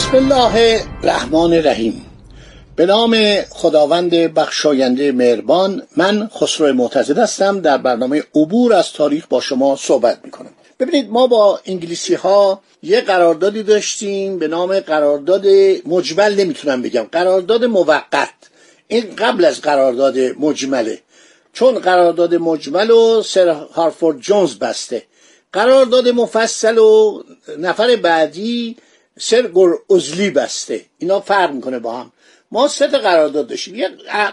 [0.00, 2.06] بسم الله الرحمن الرحیم.
[2.76, 7.60] به نام خداوند بخشاینده مهربان من خسرو معتزد هستم.
[7.60, 10.50] در برنامه عبور از تاریخ با شما صحبت می‌کنم.
[10.80, 15.46] ببینید ما با انگلیسی ها یه قراردادی داشتیم به نام قرارداد
[15.86, 18.34] مجمل نمی‌تونم بگم قرارداد موقت.
[18.88, 20.98] این قبل از قرارداد مجمله.
[21.52, 25.02] چون قرارداد مجمل و سر هارفورد جونز بسته.
[25.52, 27.22] قرارداد مفصل و
[27.58, 28.76] نفر بعدی
[29.18, 30.84] سر گر ازلی بسته.
[30.98, 32.12] اینا فرق می‌کنه با هم.
[32.52, 33.74] ما سه قرارداد داشتیم.
[33.74, 33.88] یه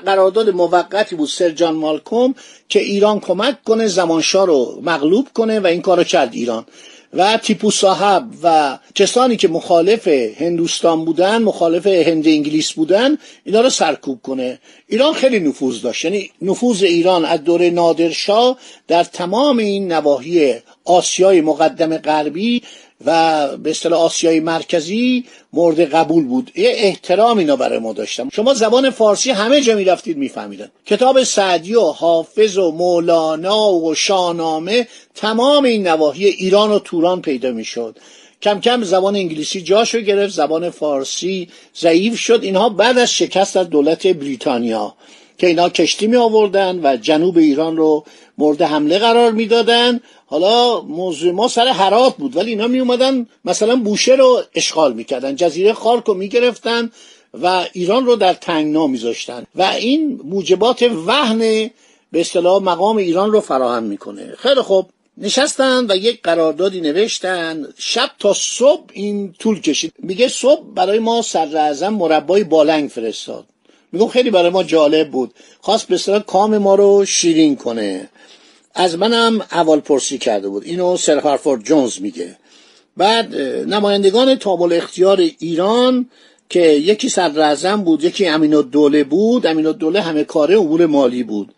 [0.06, 2.36] قرارداد موقتی بود سر جان مالکوم
[2.70, 6.66] که ایران کمک کنه زمانشاه رو مغلوب کنه و این کارو کرد ایران.
[7.14, 13.70] و تیپو صاحب و کسانی که مخالف هندوستان بودن مخالف هند انگلیس بودن اینا رو
[13.70, 14.60] سرکوب کنه.
[14.90, 16.06] ایران خیلی نفوذ داشت.
[16.06, 18.58] یعنی نفوذ ایران از دوره نادرشاه
[18.88, 20.54] در تمام این نواحی
[20.86, 22.64] آسیای مقدم غربی
[23.06, 26.52] و به اصطلاح آسیای مرکزی مورد قبول بود.
[26.56, 30.72] یه احترام اینا برای ما داشتم شما زبان فارسی همه جا می‌رفتید میفهمیدن.
[30.86, 37.52] کتاب سعدی و حافظ و مولانا و شاهنامه تمام این نواحی ایران و توران پیدا
[37.52, 37.98] می‌شد.
[38.42, 42.40] کم کم زبان انگلیسی جاشو گرفت زبان فارسی ضعیف شد.
[42.44, 44.94] اینها بعد از شکست از دولت بریتانیا
[45.38, 48.06] که اینا کشتی می آوردن و جنوب ایران رو
[48.38, 53.76] مورد حمله قرار می‌دادن حالا موضوع ما سر حرات بود ولی اینا می اومدن مثلا
[53.76, 56.92] بوشه رو اشغال می‌کردن جزیره خارک رو می‌گرفتن
[57.42, 61.40] و ایران رو در تنگنا میذاشتن و این موجبات وهن
[62.12, 64.90] به اصطلاح مقام ایران رو فراهم می‌کنه خیلی خوب.
[65.18, 67.68] نشستن و یک قراردادی نوشتن.
[67.78, 69.94] شب تا صبح این طول کشید.
[70.00, 73.46] میگه صبح برای ما سر مربای بالنگ فرستاد.
[73.92, 75.34] میگم خیلی برای ما جالب بود.
[75.62, 78.10] خواست به کام ما رو شیرین کنه.
[78.76, 80.64] از منم اول پرسی کرده بود.
[80.64, 82.38] اینو سر هارفورد جونز میگه.
[82.98, 83.36] بعد
[83.68, 86.10] نمایندگان تابل اختیار ایران
[86.50, 89.48] که یکی صدر بود یکی امین الدوله بود.
[89.48, 91.54] امین الدوله همه کاره امور مالی بود.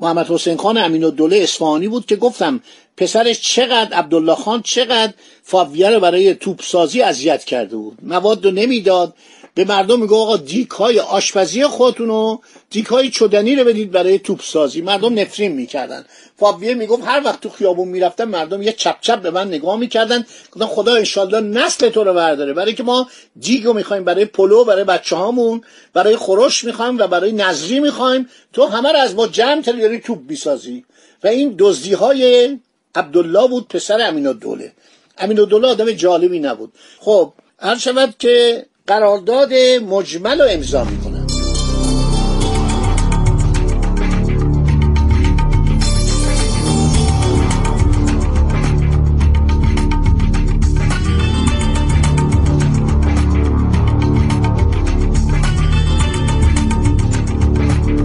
[0.00, 2.60] محمد حسین خان امین الدوله اصفهانی بود که گفتم
[2.96, 7.98] پسرش چقدر عبدالله خان چقدر فاویه رو برای توپ سازی اذیت کرده بود.
[8.02, 9.14] مواد رو نمی‌داد.
[9.58, 12.38] به مردم میگه آقا دیک های آشپزی خودتون و
[12.70, 16.04] دیک های چدنی رو بدید برای توپ سازی مردم نفرین می‌کردن.
[16.36, 20.26] فابیه می‌گفت هر وقت تو خیابون می‌رفتن مردم یه چپ چپ به من نگاه می‌کردن.
[20.52, 22.52] گفتن خدا انشالله نسل تو رو برداره.
[22.52, 23.08] برای که ما
[23.40, 25.60] دیگ رو می‌خوایم برای پلو برای بچه هامون
[25.92, 28.28] برای خورش می‌خوایم و برای نظری می‌خوایم.
[28.52, 30.84] تو همه رو از ما جمع تریاری توپ بیسازی
[31.24, 32.56] و این دزدی های
[32.94, 34.72] عبدالله بود پسر امین الدوله
[35.18, 36.72] امین الدوله آدم جالبی نبود.
[36.98, 39.52] خب هر شود که قرارداد
[39.88, 41.26] مجمل رو امضا می‌کنن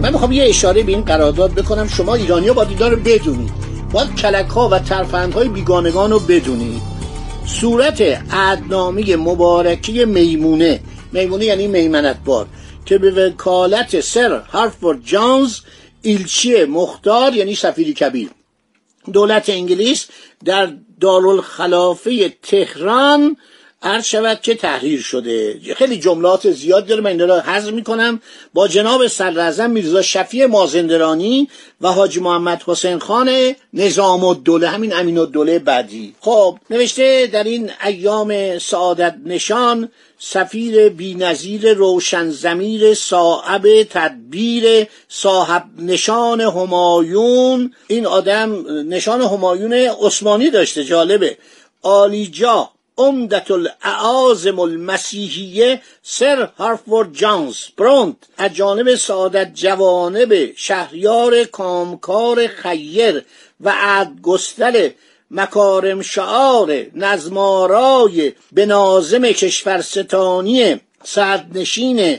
[0.02, 1.88] من می‌خوام یه اشاره به این قرارداد بکنم.
[1.88, 3.50] شما ایرانی ها باید رو بدونید.
[3.92, 6.93] باید کلک ها و ترفند های بیگانگان رو بدونید.
[7.46, 8.00] صورت
[8.30, 10.80] عدنامه مبارکی میمونه.
[11.12, 12.46] میمونه یعنی میمنت بار.
[12.86, 15.60] که به وکالت سر هارفورد جانز
[16.02, 18.30] ایلچی مختار یعنی سفیر کبیر.
[19.12, 20.06] دولت انگلیس
[20.44, 23.36] در دارالخلافه تهران
[23.84, 25.60] عرض شود که تحریر شده.
[25.76, 27.00] خیلی جملات زیاد داره.
[27.00, 28.20] من این را حضر می‌کنم.
[28.54, 31.48] با جناب صدراعظم میرزا شفیع مازندرانی
[31.80, 36.14] و حاجی محمد حسین خان نظام الدوله همین امین الدوله بعدی.
[36.20, 39.88] خب نوشته در این ایام سعادت نشان
[40.18, 47.74] سفیر بینظیر روشن زمیر صاحب تدبیر صاحب نشان همایون.
[47.86, 50.84] این آدم نشان همایون عثمانی داشته.
[50.84, 51.36] جالبه.
[51.82, 57.56] آلیجا عمدت الاعازم المسیحیه سر هارفورد جانز.
[57.76, 63.22] برونت از جانب سعادت جوانب شهریار کامکار خیر
[63.60, 64.90] و عدگستر
[65.30, 72.18] مکارم شعار نزمارای به نازم کشورستانی سردنشین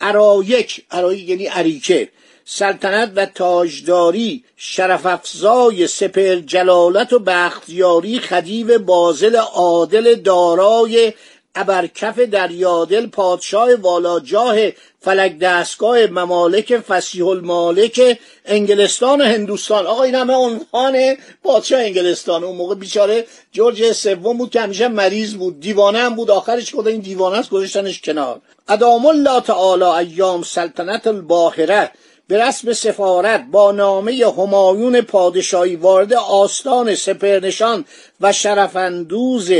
[0.00, 2.08] ارایک ارایک یعنی اریکه.
[2.44, 11.12] سلطنت و تاجداری شرف افزای سپر جلالت و بختیاری خدیو بازل عادل دارای
[11.54, 14.56] ابرکف دریادل پادشاه والاجاه
[15.00, 19.86] فلک دستگاه ممالک فسیح المالک انگلستان و هندوستان.
[19.86, 22.44] آقا این همه عنوان پادشاه انگلستان.
[22.44, 25.60] اون موقع بیچاره جورج سوم بود که همیشه مریض بود.
[25.60, 26.30] دیوانه هم بود.
[26.30, 28.40] آخرش گفت این دیوانه است گذاشتنش کنار.
[28.68, 31.90] ادام الله تعالی ایام سلطنت الباهره.
[32.32, 37.84] به رسم سفارت با نامه همایون پادشاهی وارد آستان سپرنشان
[38.20, 39.52] و شرفندوز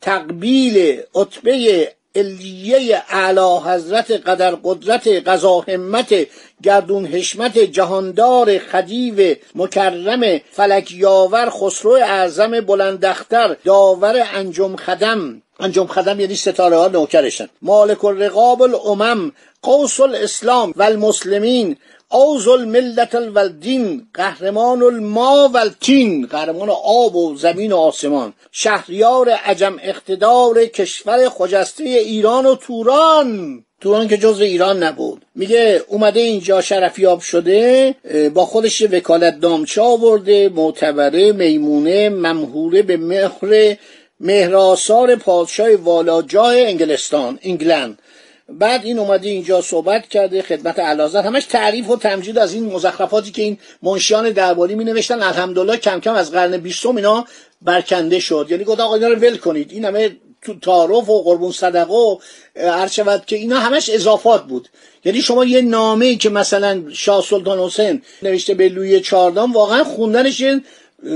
[0.00, 6.26] تقبیل عطبه علیه اعلی حضرت قدر قدرت قضا همت
[6.62, 15.42] گردون حشمت جهاندار خدیو مکرم فلک یاور خسرو اعظم بلندختر داور انجم خدم.
[15.60, 19.32] انجم خدم یعنی ستاره ها نوکرشن مالک الرقاب الامم
[19.62, 21.76] قوس الاسلام و المسلمین
[22.10, 25.70] اوز الملت الولدین قهرمان الما و
[26.30, 28.32] قهرمان آب و زمین و آسمان.
[28.52, 33.64] شهریار عجم اقتدار کشور خجسته ایران و توران.
[33.80, 35.24] توران که جزو ایران نبود.
[35.34, 37.94] میگه اومده اینجا شرفیاب شده
[38.34, 43.76] با خودش وکالت دامچه آورده معتبره میمونه ممهوره به مهر
[44.20, 47.98] مهراسار پادشاه والاجاه انگلستان انگلند.
[48.48, 51.24] بعد این اومده اینجا صحبت کرده خدمت علازت.
[51.24, 56.00] همش تعریف و تمجید از این مزخرفاتی که این منشیان درباری می نوشتن الحمدلله کم
[56.00, 57.24] کم از قرن بیستم اینا
[57.62, 58.46] برکنده شد.
[58.50, 59.72] یعنی گفت آقا اینا رو ول کنید.
[59.72, 62.18] این همه تو تعارف و قربون صدقه و
[62.56, 64.68] هر شود که اینا همش اضافات بود.
[65.04, 69.84] یعنی شما یه نامه ای که مثلا شاه سلطان حسین نوشته به لوی چهاردهم واقعا
[69.84, 70.42] خوندنش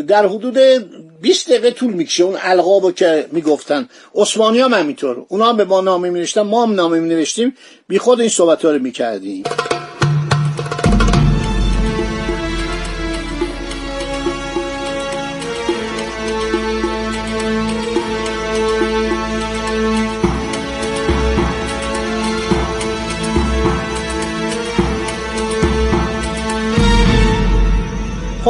[0.08, 0.58] در حدود
[1.20, 2.24] 20 دقیقه طول می‌کشه.
[2.24, 3.88] اون القابو که می‌گفتن.
[4.14, 5.24] عثمانی هم همینطور.
[5.28, 7.56] اونا به ما نامه می ما هم نامه می نوشتیم
[7.88, 9.42] بی خود این صحبت ها رو می‌کردیم.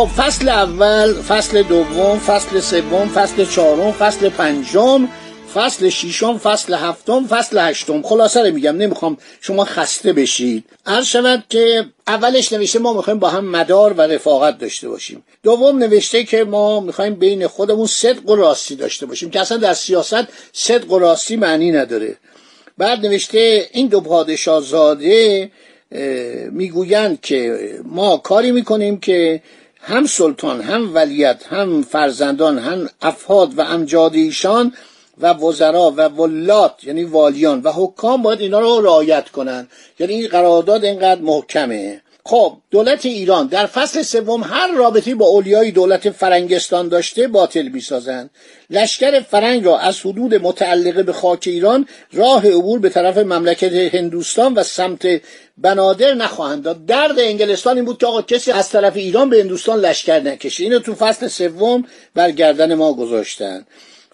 [0.00, 5.08] خب فصل اول فصل دوم فصل سوم فصل چهارم فصل پنجم
[5.55, 8.02] فصل ششم فصل هفتم فصل هشتم.
[8.02, 10.64] خلاصه رو میگم نمی‌خوام شما خسته بشید.
[10.87, 15.25] عرض شود که اولش نوشته ما می‌خوایم با هم مدار و رفاقت داشته باشیم.
[15.43, 19.75] دوم نوشته که ما می‌خوایم بین خودمون صدق و راستی داشته باشیم که اصلا در
[19.75, 22.17] سیاست صدق و راستی معنی نداره.
[22.79, 25.50] بعد نوشته این دو پادشاه زاده
[26.50, 29.43] می‌گویند که ما کاری می‌کنیم که
[29.82, 34.73] هم سلطان هم ولیت هم فرزندان هم افهاد و امجاد ایشان
[35.21, 39.69] و وزرا و ولات یعنی والیان و حکام باید اینا رو رعایت کنن.
[39.99, 42.00] یعنی این قرارداد اینقدر محکمه.
[42.25, 48.31] خب دولت ایران در فصل سوم هر رابطی با اولیای دولت فرنگستان داشته باطل می‌سازند
[48.71, 54.55] لشکر فرنگ را از حدود متعلقه به خاک ایران راه عبور به طرف مملکت هندوستان
[54.55, 55.21] و سمت
[55.60, 56.86] بنادر نخواهند داد.
[56.86, 60.64] درد انگلستان این بود که آقا کسی از طرف ایران به هندوستان لشکر نکشه.
[60.64, 61.84] اینو تو فصل سوم
[62.14, 63.66] بر گردن ما گذاشتن.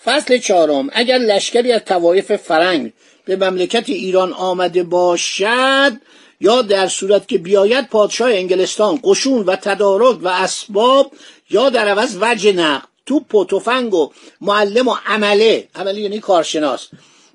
[0.05, 2.93] فصل چهارم اگر لشکری از توایف فرنگ
[3.25, 5.93] به مملکت ایران آمده باشد
[6.41, 11.13] یا در صورت که بیاید پادشاه انگلستان قشون و تدارک و اسباب
[11.51, 14.11] یا در عوض وجه نقد توپ و تفنگ و
[14.41, 16.89] معلم و عمله عمله یعنی کارشناس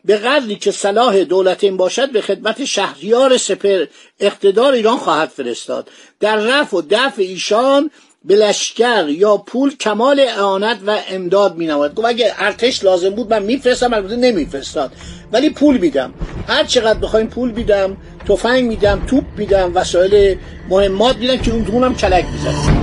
[0.05, 3.85] به قدری که صلاح دولت این باشد به خدمت شهریار سپر
[4.19, 5.89] اقتدار ایران خواهد فرستاد.
[6.19, 7.91] در رفع و دفع ایشان
[8.25, 13.33] به لشکر یا پول کمال اعانت و امداد می نواد گفت اگه ارتش لازم بود
[13.33, 14.91] من میفرستم البته نمیفرستاد.
[15.31, 16.13] ولی پول میدم.
[16.47, 20.37] هر چقدر بخوایم پول میدم تفنگ میدم توپ میدم وسایل
[20.69, 22.80] مهمات میدم که اون دونم کلک می‌زنم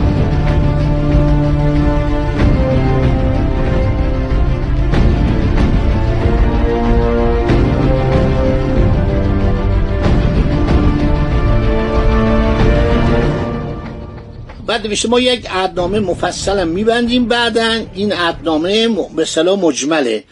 [14.86, 17.28] نوشته ما یک عدنامه مفصل میبندیم.
[17.28, 20.24] بعدا این عدنامه به صلاح مجمله.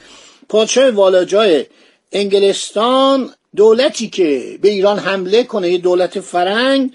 [0.48, 1.66] پادشاه والاجای
[2.12, 6.90] انگلستان دولتی که به ایران حمله کنه یه دولت فرنگ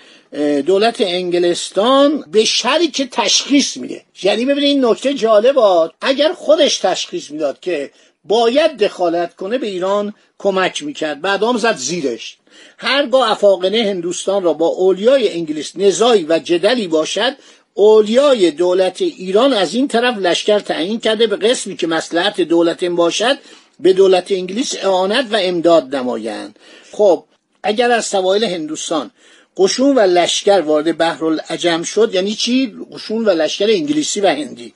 [0.65, 4.01] دولت انگلستان به شریک تشخیص میده.
[4.23, 5.57] یعنی ببینید این نکته جالب
[6.01, 7.91] اگر خودش تشخیص می‌داد که
[8.23, 11.21] باید دخالت کنه به ایران کمک می‌کرد.
[11.21, 12.37] بعد زد زیرش.
[12.77, 17.33] هرگاه افاقنه هندوستان را با اولیای انگلیس نزاعی و جدلی باشد
[17.73, 22.95] اولیای دولت ایران از این طرف لشکر تعیین کرده به قسمی که مسلحت دولت این
[22.95, 23.37] باشد
[23.79, 26.59] به دولت انگلیس اعانت و امداد نمایند.
[26.91, 27.23] خب
[27.63, 29.11] اگر از سوایل هندوستان
[29.57, 34.73] قشون و لشکر وارد بحرالعجم شد یعنی چی؟ قشون و لشکر انگلیسی و هندی.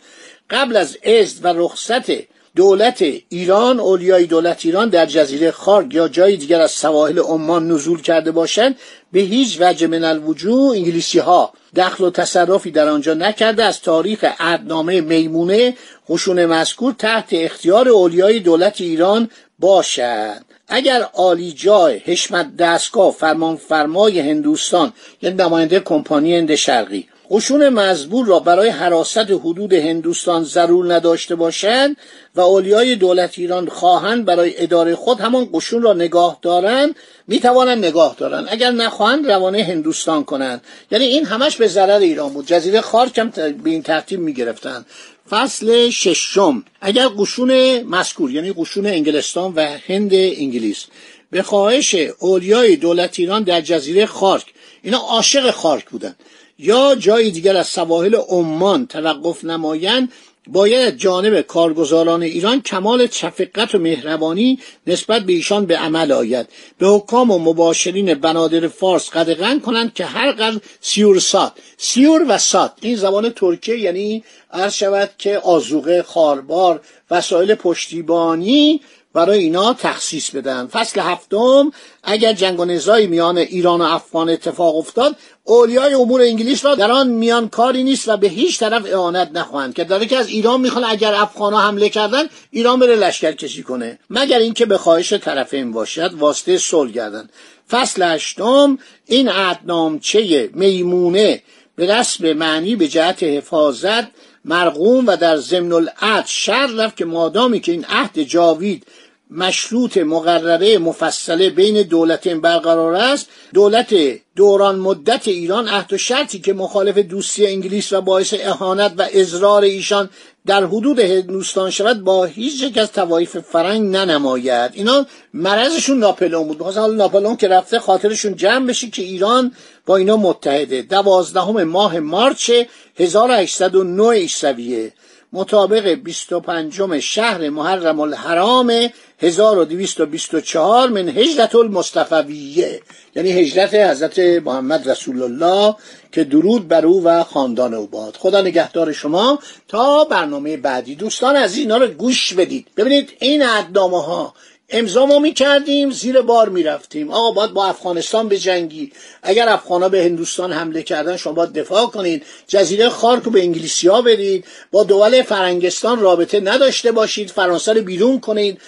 [0.50, 6.38] قبل از ازد و رخصت دولت ایران اولیای دولت ایران در جزیره خارگ یا جای
[6.38, 8.76] دیگر از سواحل عمان نزول کرده باشند
[9.12, 13.64] به هیچ وجه من الوجوه انگلیسی ها دخل و تصرفی در آنجا نکرده.
[13.64, 15.76] از تاریخ عهدنامه میمونه
[16.10, 20.46] قشون مذکور تحت اختیار اولیای دولت ایران باشد.
[20.68, 28.26] اگر عالی جای حشمت دستگاه فرمان فرمای هندوستان یعنی نماینده کمپانی هند شرقی قشون مزبور
[28.26, 31.98] را برای حراست حدود هندوستان ضرور نداشته باشند
[32.36, 36.96] و اولیای دولت ایران خواهند برای اداره خود همان قشون را نگاه دارند
[37.28, 38.48] می‌توانند نگاه دارند.
[38.50, 40.62] اگر نخواهند روانه هندوستان کنند.
[40.92, 42.46] یعنی این همش به ضرر ایران بود.
[42.48, 43.30] جزیره خارک هم
[43.64, 44.86] به این ترتیب می‌گرفتند
[45.30, 46.64] فصل ششم.
[46.82, 50.86] اگر قشون مذکور یعنی قشون انگلستان و هند انگلیس.
[51.32, 54.46] به خواهش اولیای دولت ایران در جزیره خارک
[54.84, 56.16] اینا عاشق خارک بودند
[56.60, 60.12] یا جای دیگر از سواحل عمان توقف نمایند
[60.48, 66.48] باید جانب کارگزاران ایران کمال شفقت و مهربانی نسبت به ایشان به عمل آید.
[66.78, 72.38] به حکام و مباشرین بنادر فارس قدغن کنند که هر قدر سیور سات سیور و
[72.38, 76.82] سات این زبان ترکیه یعنی عرض شود که آزوقه خاربار
[77.12, 78.82] وسایل پشتیبانی
[79.14, 80.68] برای اینا تخصیص بدن.
[80.68, 81.72] فصل هفتم
[82.04, 85.16] اگر جنگ و نزاعی میان ایران و افغان اتفاق افتاد
[85.48, 89.74] اولیای امور انگلیس را در آن میان کاری نیست و به هیچ طرف اعانت نخواهند
[89.74, 93.64] که داره که از ایران می‌خوان اگر افغان ها حمله کردن ایران بره لشکر کشی
[93.64, 94.00] کنه.
[94.10, 97.30] مگر اینکه به خواهش طرفین باشد واسطه صلح گردن.
[97.70, 101.42] فصل هشتم این عهدنامچه میمونه
[101.76, 104.08] به رسم معنی به جهت حفاظت
[104.46, 108.86] مرقوم و در ضمن العهد شر رفت که مادامی که این عهد جاوید
[109.32, 113.28] مشروط مقرره مفصله بین دولتین برقرار است.
[113.54, 113.96] دولت
[114.36, 119.64] دوران مدت ایران عهد و شرطی که مخالف دوستی انگلیس و باعث اهانت و اضرار
[119.64, 120.10] ایشان
[120.46, 124.72] در حدود هندوستان شود با هیچ یک از توایف فرنگ ننماید.
[124.74, 126.62] اینا مرضشون ناپلون بود.
[126.62, 129.52] حالا ناپلون که رفته خاطرشون جمع بشه که ایران
[129.86, 130.82] با اینا متحده.
[130.82, 132.52] دوازدهم ماه مارچ
[132.98, 134.94] 1809 عیسویه.
[135.36, 138.90] مطابق 25 شهر محرم الحرام
[139.20, 142.82] 1224 من هجرت المصطفویه.
[143.16, 145.76] یعنی هجرت حضرت محمد رسول الله
[146.12, 148.16] که درود بر او و خاندان او باد.
[148.16, 149.40] خدا نگهدار شما.
[149.68, 150.96] تا برنامه بعدی.
[150.96, 152.68] دوستان از اینا رو گوش بدید.
[152.78, 154.34] ببینید این ادنامه ها
[154.70, 157.12] امضا ما می‌کردیم زیر بار می‌رفتیم.
[157.12, 158.92] آقا باید با افغانستان به جنگی.
[159.24, 163.88] اگر افغانا به هندوستان حمله کردن شما باید دفاع کنید جزیره خارک رو به انگلیسی
[163.88, 167.30] ها بدید با دول فرنگستان رابطه نداشته باشید.
[167.30, 168.62] فرانسه رو بیرون کنید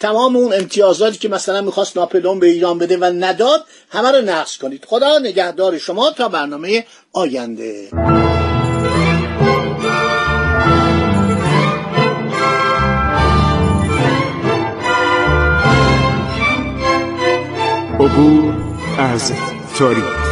[0.00, 4.58] تمام اون امتیازاتی که مثلا می‌خواست ناپلون به ایران بده و نداد همه رو نقص
[4.58, 4.84] کنید.
[4.84, 7.88] خدا نگهدار شما تا برنامه آینده.
[18.04, 18.54] عبور
[18.98, 19.32] از
[19.78, 20.23] تاریخ.